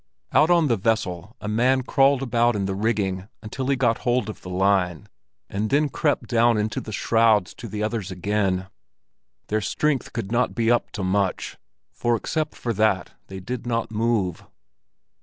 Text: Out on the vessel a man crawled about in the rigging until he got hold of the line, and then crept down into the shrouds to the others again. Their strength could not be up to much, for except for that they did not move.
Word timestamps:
Out 0.31 0.49
on 0.49 0.65
the 0.65 0.77
vessel 0.77 1.35
a 1.41 1.47
man 1.47 1.83
crawled 1.83 2.23
about 2.23 2.55
in 2.55 2.65
the 2.65 2.73
rigging 2.73 3.27
until 3.43 3.67
he 3.67 3.75
got 3.75 3.99
hold 3.99 4.29
of 4.31 4.41
the 4.41 4.49
line, 4.49 5.07
and 5.47 5.69
then 5.69 5.89
crept 5.89 6.25
down 6.27 6.57
into 6.57 6.81
the 6.81 6.91
shrouds 6.91 7.53
to 7.53 7.67
the 7.67 7.83
others 7.83 8.09
again. 8.09 8.67
Their 9.49 9.61
strength 9.61 10.11
could 10.11 10.31
not 10.31 10.55
be 10.55 10.71
up 10.71 10.89
to 10.93 11.03
much, 11.03 11.59
for 11.91 12.15
except 12.15 12.55
for 12.55 12.73
that 12.73 13.11
they 13.27 13.39
did 13.39 13.67
not 13.67 13.91
move. 13.91 14.43